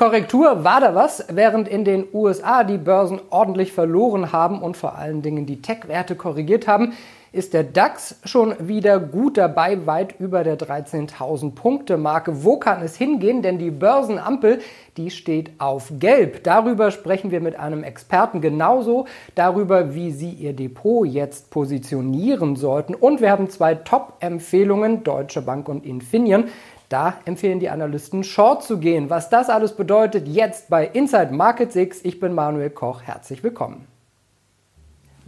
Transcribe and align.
Korrektur 0.00 0.64
war 0.64 0.80
da 0.80 0.94
was, 0.94 1.26
während 1.28 1.68
in 1.68 1.84
den 1.84 2.06
USA 2.14 2.64
die 2.64 2.78
Börsen 2.78 3.20
ordentlich 3.28 3.74
verloren 3.74 4.32
haben 4.32 4.62
und 4.62 4.78
vor 4.78 4.94
allen 4.96 5.20
Dingen 5.20 5.44
die 5.44 5.60
Tech-Werte 5.60 6.14
korrigiert 6.14 6.66
haben, 6.66 6.94
ist 7.32 7.54
der 7.54 7.62
DAX 7.62 8.16
schon 8.24 8.54
wieder 8.58 8.98
gut 8.98 9.36
dabei, 9.36 9.86
weit 9.86 10.18
über 10.18 10.42
der 10.42 10.58
13.000 10.58 11.54
Punkte 11.54 11.96
Marke. 11.96 12.44
Wo 12.44 12.58
kann 12.58 12.82
es 12.82 12.96
hingehen? 12.96 13.42
Denn 13.42 13.58
die 13.58 13.70
Börsenampel, 13.70 14.60
die 14.96 15.10
steht 15.10 15.52
auf 15.58 15.92
Gelb. 15.98 16.42
Darüber 16.42 16.90
sprechen 16.90 17.30
wir 17.30 17.40
mit 17.40 17.56
einem 17.56 17.84
Experten 17.84 18.40
genauso 18.40 19.06
darüber, 19.36 19.94
wie 19.94 20.10
Sie 20.10 20.30
Ihr 20.30 20.54
Depot 20.54 21.06
jetzt 21.06 21.50
positionieren 21.50 22.56
sollten. 22.56 22.94
Und 22.94 23.20
wir 23.20 23.30
haben 23.30 23.48
zwei 23.48 23.76
Top-Empfehlungen, 23.76 25.04
Deutsche 25.04 25.42
Bank 25.42 25.68
und 25.68 25.86
Infineon. 25.86 26.44
Da 26.88 27.14
empfehlen 27.24 27.60
die 27.60 27.70
Analysten, 27.70 28.24
Short 28.24 28.64
zu 28.64 28.78
gehen. 28.78 29.10
Was 29.10 29.30
das 29.30 29.48
alles 29.48 29.76
bedeutet, 29.76 30.26
jetzt 30.26 30.68
bei 30.68 30.84
Inside 30.84 31.32
Market 31.32 31.70
6. 31.70 32.00
Ich 32.04 32.18
bin 32.18 32.34
Manuel 32.34 32.70
Koch. 32.70 33.02
Herzlich 33.02 33.44
willkommen. 33.44 33.86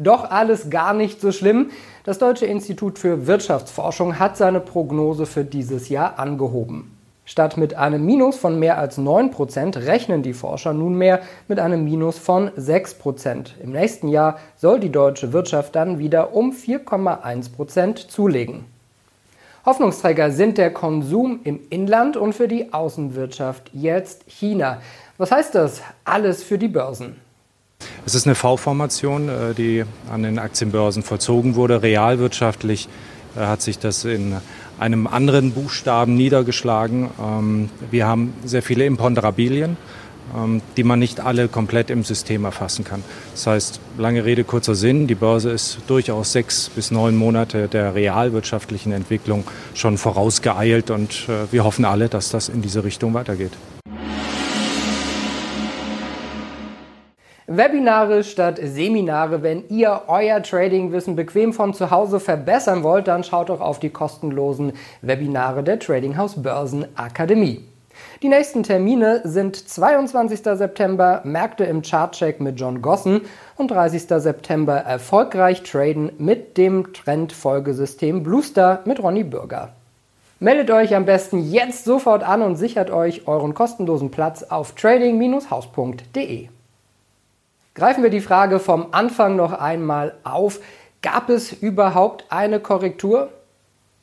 Doch 0.03 0.31
alles 0.31 0.71
gar 0.71 0.95
nicht 0.95 1.21
so 1.21 1.31
schlimm. 1.31 1.71
Das 2.05 2.19
Deutsche 2.19 2.47
Institut 2.47 2.99
für 2.99 3.27
Wirtschaftsforschung 3.27 4.19
hat 4.19 4.37
seine 4.37 4.61
Prognose 4.61 5.27
für 5.27 5.45
dieses 5.45 5.89
Jahr 5.89 6.19
angehoben. 6.19 6.97
Statt 7.25 7.57
mit 7.57 7.75
einem 7.75 8.05
Minus 8.05 8.37
von 8.37 8.59
mehr 8.59 8.79
als 8.79 8.99
9% 8.99 9.87
rechnen 9.87 10.25
die 10.25 10.33
Forscher 10.33 10.73
nunmehr 10.73 11.21
mit 11.47 11.61
einem 11.61 11.85
Minus 11.85 12.19
von 12.19 12.51
6%. 12.51 13.61
Im 13.63 13.71
nächsten 13.71 14.09
Jahr 14.09 14.39
soll 14.57 14.81
die 14.81 14.91
deutsche 14.91 15.33
Wirtschaft 15.33 15.77
dann 15.77 16.01
wieder 16.01 16.35
um 16.35 16.51
4,1% 16.51 18.09
zulegen. 18.09 18.65
Hoffnungsträger 19.65 20.33
sind 20.33 20.59
der 20.59 20.73
Konsum 20.73 21.39
im 21.45 21.61
Inland 21.71 22.17
und 22.17 22.35
für 22.35 22.49
die 22.49 22.73
Außenwirtschaft 22.73 23.71
jetzt 23.73 24.25
China. 24.27 24.79
Was 25.17 25.31
heißt 25.31 25.55
das 25.55 25.81
alles 26.05 26.43
für 26.43 26.59
die 26.59 26.67
Börsen? 26.67 27.21
Es 28.05 28.15
ist 28.15 28.27
eine 28.27 28.35
V-Formation, 28.35 29.29
äh, 29.29 29.55
die 29.55 29.85
an 30.13 30.23
den 30.23 30.39
Aktienbörsen 30.39 31.03
vollzogen 31.03 31.55
wurde. 31.55 31.83
Realwirtschaftlich 31.83 32.89
äh, 33.37 33.41
hat 33.41 33.63
sich 33.63 33.79
das 33.79 34.05
in 34.05 34.37
einem 34.79 35.07
anderen 35.07 35.53
Buchstaben 35.53 36.15
niedergeschlagen. 36.17 37.11
Ähm, 37.21 37.71
wir 37.91 38.07
haben 38.07 38.35
sehr 38.45 38.63
viele 38.63 38.87
Imponderabilien. 38.87 39.77
Ähm, 40.35 40.63
die 40.77 40.85
man 40.85 40.99
nicht 40.99 41.21
alle 41.21 41.49
komplett 41.49 41.91
im 41.91 42.05
System 42.05 42.45
erfassen 42.45 42.85
kann. 42.85 43.03
Das 43.33 43.47
heißt, 43.47 43.81
lange 43.99 44.25
Rede, 44.25 44.45
kurzer 44.45 44.75
Sinn, 44.75 45.07
die 45.07 45.17
Börse 45.17 45.51
ist 45.51 45.79
durchaus 45.89 46.33
sechs 46.33 46.71
bis 46.71 46.91
neun 46.91 47.17
Monate 47.17 47.69
der 47.69 47.95
realwirtschaftlichen 47.95 48.93
Entwicklung 48.93 49.45
schon 49.75 49.99
vorausgeeilt 49.99 50.91
und 50.91 51.29
äh, 51.29 51.53
wir 51.53 51.65
hoffen 51.65 51.85
alle, 51.85 52.09
dass 52.09 52.31
das 52.31 52.49
in 52.49 52.63
diese 52.63 52.83
Richtung 52.85 53.13
weitergeht. 53.13 53.53
Webinare 57.55 58.25
statt 58.25 58.59
Seminare. 58.63 59.43
Wenn 59.43 59.69
ihr 59.69 60.05
euer 60.07 60.43
Tradingwissen 60.43 61.17
bequem 61.17 61.53
von 61.53 61.75
zu 61.75 61.91
Hause 61.91 62.19
verbessern 62.19 62.83
wollt, 62.83 63.09
dann 63.09 63.25
schaut 63.25 63.51
doch 63.51 63.61
auf 63.61 63.79
die 63.79 63.91
kostenlosen 63.91 64.73
Webinare 65.03 65.63
der 65.63 65.79
Trading 65.79 66.17
House 66.17 66.43
Börsen 66.43 66.87
Akademie. 66.97 67.63
Die 68.23 68.31
nächsten 68.31 68.63
Termine 68.63 69.21
sind 69.25 69.57
22. 69.57 70.41
September 70.43 71.21
Märkte 71.25 71.65
im 71.65 71.83
Chartcheck 71.83 72.41
mit 72.41 72.59
John 72.59 72.81
Gossen 72.81 73.21
und 73.59 73.71
30. 73.71 74.05
September 74.09 74.77
erfolgreich 74.77 75.63
traden 75.63 76.11
mit 76.17 76.57
dem 76.57 76.95
Trendfolgesystem 76.95 78.23
Bluestar 78.23 78.81
mit 78.87 79.03
Ronny 79.03 79.25
Bürger. 79.25 79.75
Meldet 80.41 80.71
euch 80.71 80.97
am 80.97 81.05
besten 81.05 81.53
jetzt 81.53 81.85
sofort 81.85 82.23
an 82.23 82.41
und 82.41 82.57
sichert 82.57 82.91
euch 82.91 83.29
euren 83.29 83.53
kostenlosen 83.53 84.11
Platz 84.11 84.43
auf 84.43 84.73
trading-haus.de. 84.73 86.49
Greifen 87.75 88.03
wir 88.03 88.11
die 88.11 88.21
Frage 88.21 88.59
vom 88.59 88.89
Anfang 88.91 89.35
noch 89.37 89.53
einmal 89.53 90.15
auf. 90.25 90.61
Gab 91.01 91.31
es 91.31 91.53
überhaupt 91.53 92.27
eine 92.29 92.61
Korrektur? 92.61 93.31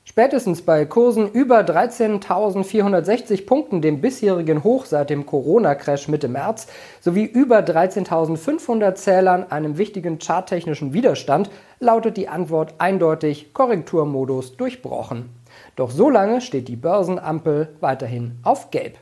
Spätestens 0.05 0.63
bei 0.63 0.85
Kursen 0.85 1.31
über 1.31 1.59
13.460 1.59 3.45
Punkten, 3.45 3.83
dem 3.83 4.01
bisherigen 4.01 4.63
Hoch 4.63 4.85
seit 4.85 5.11
dem 5.11 5.27
Corona-Crash 5.27 6.07
Mitte 6.07 6.27
März, 6.27 6.65
sowie 6.99 7.25
über 7.25 7.59
13.500 7.59 8.95
Zählern, 8.95 9.51
einem 9.51 9.77
wichtigen 9.77 10.17
charttechnischen 10.17 10.93
Widerstand, 10.93 11.51
lautet 11.79 12.17
die 12.17 12.27
Antwort 12.27 12.73
eindeutig 12.79 13.53
Korrekturmodus 13.53 14.57
durchbrochen. 14.57 15.29
Doch 15.75 15.91
so 15.91 16.09
lange 16.09 16.41
steht 16.41 16.69
die 16.69 16.75
Börsenampel 16.75 17.69
weiterhin 17.79 18.39
auf 18.41 18.71
Gelb. 18.71 18.97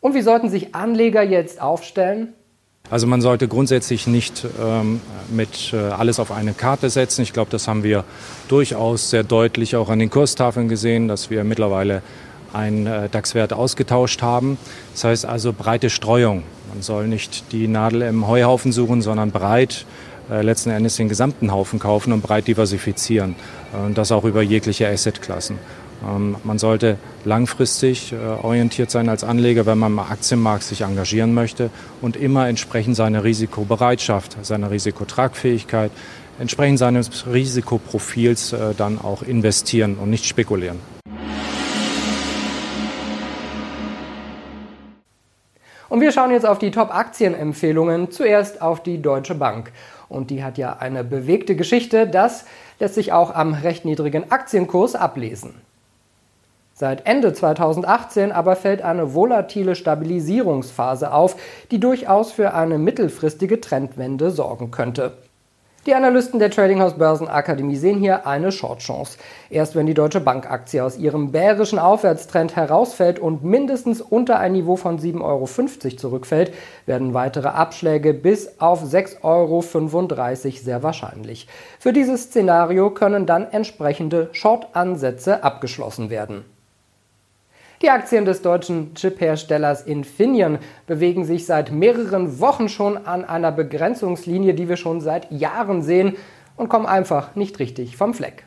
Und 0.00 0.14
wie 0.14 0.22
sollten 0.22 0.48
sich 0.48 0.74
Anleger 0.74 1.22
jetzt 1.22 1.60
aufstellen? 1.60 2.32
Also 2.92 3.06
man 3.06 3.22
sollte 3.22 3.48
grundsätzlich 3.48 4.06
nicht 4.06 4.46
ähm, 4.62 5.00
mit 5.30 5.72
äh, 5.72 5.78
alles 5.78 6.20
auf 6.20 6.30
eine 6.30 6.52
Karte 6.52 6.90
setzen. 6.90 7.22
Ich 7.22 7.32
glaube, 7.32 7.50
das 7.50 7.66
haben 7.66 7.84
wir 7.84 8.04
durchaus 8.48 9.08
sehr 9.08 9.24
deutlich 9.24 9.76
auch 9.76 9.88
an 9.88 9.98
den 9.98 10.10
Kurstafeln 10.10 10.68
gesehen, 10.68 11.08
dass 11.08 11.30
wir 11.30 11.42
mittlerweile 11.42 12.02
einen 12.52 12.86
äh, 12.86 13.08
DAX-Wert 13.08 13.54
ausgetauscht 13.54 14.20
haben. 14.20 14.58
Das 14.92 15.04
heißt 15.04 15.24
also 15.24 15.54
breite 15.54 15.88
Streuung. 15.88 16.42
Man 16.68 16.82
soll 16.82 17.08
nicht 17.08 17.50
die 17.52 17.66
Nadel 17.66 18.02
im 18.02 18.28
Heuhaufen 18.28 18.72
suchen, 18.72 19.00
sondern 19.00 19.30
breit 19.30 19.86
äh, 20.30 20.42
letzten 20.42 20.68
Endes 20.68 20.96
den 20.96 21.08
gesamten 21.08 21.50
Haufen 21.50 21.78
kaufen 21.78 22.12
und 22.12 22.20
breit 22.20 22.46
diversifizieren. 22.46 23.36
Und 23.72 23.96
das 23.96 24.12
auch 24.12 24.24
über 24.24 24.42
jegliche 24.42 24.86
Assetklassen. 24.86 25.58
Ähm, 26.06 26.36
man 26.44 26.58
sollte 26.58 26.98
langfristig 27.24 28.12
äh, 28.12 28.16
orientiert 28.16 28.90
sein 28.90 29.08
als 29.08 29.24
Anleger, 29.24 29.66
wenn 29.66 29.78
man 29.78 29.92
im 29.92 29.98
Aktienmarkt 29.98 30.64
sich 30.64 30.82
engagieren 30.82 31.34
möchte 31.34 31.70
und 32.00 32.16
immer 32.16 32.48
entsprechend 32.48 32.96
seiner 32.96 33.24
Risikobereitschaft, 33.24 34.44
seiner 34.44 34.70
Risikotragfähigkeit, 34.70 35.90
entsprechend 36.38 36.78
seines 36.78 37.26
Risikoprofils 37.26 38.52
äh, 38.52 38.74
dann 38.76 39.00
auch 39.00 39.22
investieren 39.22 39.96
und 39.96 40.10
nicht 40.10 40.24
spekulieren. 40.24 40.78
Und 45.92 46.00
wir 46.00 46.10
schauen 46.10 46.30
jetzt 46.30 46.46
auf 46.46 46.58
die 46.58 46.70
Top-Aktienempfehlungen. 46.70 48.10
Zuerst 48.10 48.62
auf 48.62 48.82
die 48.82 49.02
Deutsche 49.02 49.34
Bank. 49.34 49.72
Und 50.08 50.30
die 50.30 50.42
hat 50.42 50.56
ja 50.56 50.78
eine 50.78 51.04
bewegte 51.04 51.54
Geschichte. 51.54 52.06
Das 52.06 52.46
lässt 52.80 52.94
sich 52.94 53.12
auch 53.12 53.34
am 53.34 53.52
recht 53.52 53.84
niedrigen 53.84 54.30
Aktienkurs 54.30 54.94
ablesen. 54.94 55.52
Seit 56.82 57.06
Ende 57.06 57.32
2018 57.32 58.32
aber 58.32 58.56
fällt 58.56 58.82
eine 58.82 59.14
volatile 59.14 59.76
Stabilisierungsphase 59.76 61.12
auf, 61.12 61.36
die 61.70 61.78
durchaus 61.78 62.32
für 62.32 62.54
eine 62.54 62.76
mittelfristige 62.76 63.60
Trendwende 63.60 64.32
sorgen 64.32 64.72
könnte. 64.72 65.12
Die 65.86 65.94
Analysten 65.94 66.40
der 66.40 66.50
Trading 66.50 66.80
House 66.80 66.98
Börsenakademie 66.98 67.76
sehen 67.76 68.00
hier 68.00 68.26
eine 68.26 68.50
Shortchance. 68.50 69.16
Erst 69.48 69.76
wenn 69.76 69.86
die 69.86 69.94
Deutsche 69.94 70.18
Bank 70.18 70.50
Aktie 70.50 70.82
aus 70.82 70.98
ihrem 70.98 71.30
bärischen 71.30 71.78
Aufwärtstrend 71.78 72.56
herausfällt 72.56 73.20
und 73.20 73.44
mindestens 73.44 74.00
unter 74.00 74.40
ein 74.40 74.50
Niveau 74.50 74.74
von 74.74 74.98
7,50 74.98 75.22
Euro 75.22 75.96
zurückfällt, 75.96 76.52
werden 76.86 77.14
weitere 77.14 77.46
Abschläge 77.46 78.12
bis 78.12 78.60
auf 78.60 78.82
6,35 78.82 79.22
Euro 79.22 79.62
sehr 80.64 80.82
wahrscheinlich. 80.82 81.46
Für 81.78 81.92
dieses 81.92 82.24
Szenario 82.24 82.90
können 82.90 83.24
dann 83.24 83.48
entsprechende 83.52 84.30
Short-Ansätze 84.32 85.44
abgeschlossen 85.44 86.10
werden. 86.10 86.44
Die 87.82 87.90
Aktien 87.90 88.24
des 88.24 88.42
deutschen 88.42 88.94
Chip-Herstellers 88.94 89.82
Infineon 89.82 90.58
bewegen 90.86 91.24
sich 91.24 91.46
seit 91.46 91.72
mehreren 91.72 92.38
Wochen 92.38 92.68
schon 92.68 92.96
an 92.96 93.24
einer 93.24 93.50
Begrenzungslinie, 93.50 94.54
die 94.54 94.68
wir 94.68 94.76
schon 94.76 95.00
seit 95.00 95.32
Jahren 95.32 95.82
sehen 95.82 96.16
und 96.56 96.68
kommen 96.68 96.86
einfach 96.86 97.34
nicht 97.34 97.58
richtig 97.58 97.96
vom 97.96 98.14
Fleck. 98.14 98.44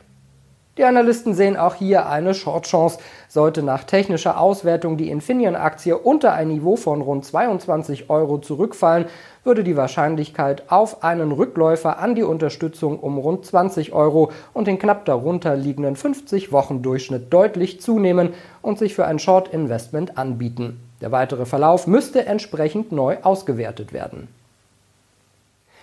Die 0.78 0.84
Analysten 0.84 1.32
sehen 1.32 1.56
auch 1.56 1.74
hier 1.74 2.06
eine 2.06 2.34
Short-Chance. 2.34 2.98
Sollte 3.28 3.62
nach 3.62 3.84
technischer 3.84 4.38
Auswertung 4.38 4.98
die 4.98 5.10
Infineon-Aktie 5.10 5.96
unter 5.96 6.34
ein 6.34 6.48
Niveau 6.48 6.76
von 6.76 7.00
rund 7.00 7.24
22 7.24 8.10
Euro 8.10 8.38
zurückfallen, 8.38 9.06
würde 9.42 9.64
die 9.64 9.76
Wahrscheinlichkeit 9.76 10.64
auf 10.70 11.02
einen 11.02 11.32
Rückläufer 11.32 11.98
an 11.98 12.14
die 12.14 12.24
Unterstützung 12.24 13.00
um 13.00 13.16
rund 13.16 13.46
20 13.46 13.94
Euro 13.94 14.32
und 14.52 14.66
den 14.66 14.78
knapp 14.78 15.06
darunter 15.06 15.56
liegenden 15.56 15.96
50-Wochen-Durchschnitt 15.96 17.32
deutlich 17.32 17.80
zunehmen 17.80 18.34
und 18.60 18.78
sich 18.78 18.94
für 18.94 19.06
ein 19.06 19.18
Short-Investment 19.18 20.18
anbieten. 20.18 20.80
Der 21.00 21.10
weitere 21.10 21.46
Verlauf 21.46 21.86
müsste 21.86 22.26
entsprechend 22.26 22.92
neu 22.92 23.16
ausgewertet 23.22 23.94
werden. 23.94 24.28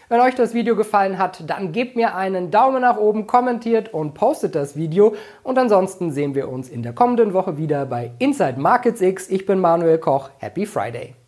Wenn 0.09 0.19
euch 0.19 0.35
das 0.35 0.53
Video 0.53 0.75
gefallen 0.75 1.17
hat, 1.17 1.49
dann 1.49 1.71
gebt 1.71 1.95
mir 1.95 2.15
einen 2.15 2.51
Daumen 2.51 2.81
nach 2.81 2.97
oben, 2.97 3.25
kommentiert 3.25 3.93
und 3.93 4.13
postet 4.13 4.55
das 4.55 4.75
Video. 4.75 5.15
Und 5.43 5.57
ansonsten 5.57 6.11
sehen 6.11 6.35
wir 6.35 6.49
uns 6.49 6.69
in 6.69 6.83
der 6.83 6.93
kommenden 6.93 7.33
Woche 7.33 7.57
wieder 7.57 7.85
bei 7.85 8.11
Inside 8.19 8.59
Markets 8.59 9.01
X. 9.01 9.29
Ich 9.29 9.45
bin 9.45 9.59
Manuel 9.59 9.97
Koch. 9.97 10.29
Happy 10.39 10.65
Friday! 10.65 11.22